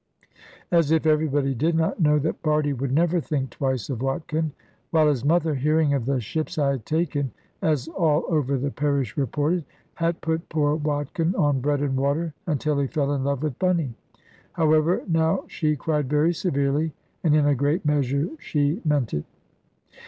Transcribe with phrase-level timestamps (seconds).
[0.71, 4.51] As if everybody did not know that Bardie would never think twice of Watkin;
[4.89, 7.29] while his mother, hearing of the ships I had taken
[7.61, 12.79] (as all over the parish reported), had put poor Watkin on bread and water, until
[12.79, 13.93] he fell in love with Bunny!
[14.53, 16.93] However, now she cried very severely,
[17.23, 19.25] and in a great measure she meant it.